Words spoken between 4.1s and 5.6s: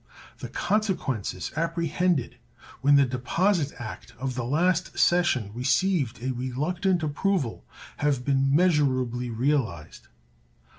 of the last session